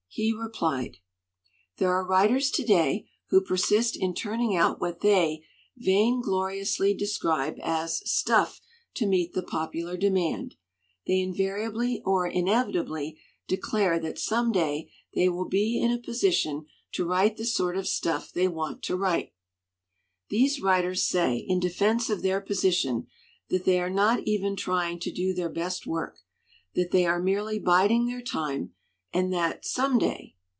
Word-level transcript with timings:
He 0.13 0.33
replied: 0.33 0.97
"There 1.77 1.93
are 1.93 2.05
writers 2.05 2.51
to 2.51 2.65
day 2.65 3.07
who 3.29 3.39
persist 3.39 3.95
in 3.95 4.13
turn 4.13 4.41
ing 4.41 4.57
out 4.57 4.81
what 4.81 4.99
they 4.99 5.45
vaingloriously 5.77 6.93
describe 6.95 7.55
as 7.63 8.01
'stuff 8.03 8.59
to 8.95 9.05
meet 9.07 9.31
the 9.31 9.41
popular 9.41 9.95
demand.' 9.95 10.55
They 11.07 11.21
invariably 11.21 12.01
or 12.03 12.27
inevitably 12.27 13.21
declare 13.47 14.01
that 14.01 14.19
some 14.19 14.51
day 14.51 14.91
they 15.15 15.29
will 15.29 15.47
'be 15.47 15.79
1 15.79 15.89
60 15.89 15.95
MAGAZINES 15.95 16.21
CHEAPEN 16.21 16.31
FICTION 16.33 16.51
in 16.51 16.57
a 16.59 16.65
position 16.65 16.75
to 16.91 17.05
write 17.07 17.37
the 17.37 17.45
sort 17.45 17.77
of 17.77 17.87
stuff 17.87 18.33
they 18.33 18.49
want 18.49 18.83
to 18.83 18.97
write/ 18.97 19.31
"These 20.27 20.59
writers 20.59 21.05
say, 21.07 21.37
in 21.37 21.61
defense 21.61 22.09
of 22.09 22.21
their 22.21 22.41
position, 22.41 23.07
that 23.47 23.63
they 23.63 23.79
are 23.79 23.89
not 23.89 24.19
even 24.27 24.57
trying 24.57 24.99
to 24.99 25.11
do 25.13 25.33
their 25.33 25.47
best 25.47 25.87
work, 25.87 26.19
that 26.75 26.91
they 26.91 27.05
are 27.05 27.21
merely 27.23 27.59
biding 27.59 28.07
their 28.07 28.21
time, 28.21 28.73
and 29.13 29.33
that 29.33 29.65
some 29.65 29.97
day! 29.99 30.33